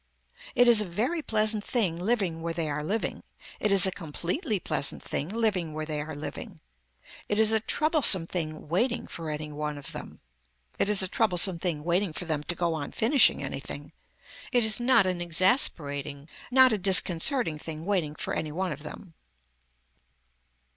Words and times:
It 0.55 0.67
is 0.67 0.81
a 0.81 0.85
very 0.87 1.21
pleasant 1.21 1.63
thing 1.63 1.95
living 1.99 2.41
where 2.41 2.55
they 2.55 2.67
are 2.67 2.83
living. 2.83 3.21
It 3.59 3.71
is 3.71 3.85
a 3.85 3.91
completely 3.91 4.59
pleasant 4.59 5.03
thing 5.03 5.29
living 5.29 5.73
where 5.73 5.85
they 5.85 6.01
are 6.01 6.15
living. 6.15 6.59
It 7.29 7.37
is 7.37 7.51
a 7.51 7.59
troublesome 7.59 8.25
thing 8.25 8.67
waiting 8.67 9.05
for 9.05 9.29
any 9.29 9.51
one 9.51 9.77
of 9.77 9.91
them. 9.91 10.19
It 10.79 10.89
is 10.89 11.03
a 11.03 11.07
troublesome 11.07 11.59
thing 11.59 11.83
waiting 11.83 12.13
for 12.13 12.25
them 12.25 12.41
to 12.45 12.55
go 12.55 12.73
on 12.73 12.93
finishing 12.93 13.43
anything. 13.43 13.91
It 14.51 14.63
is 14.65 14.79
not 14.79 15.05
an 15.05 15.21
exasperating, 15.21 16.27
not 16.49 16.73
a 16.73 16.79
disconcerting 16.79 17.59
thing 17.59 17.85
waiting 17.85 18.15
for 18.15 18.33
any 18.33 18.51
one 18.51 18.71
of 18.71 18.81
them. 18.81 19.13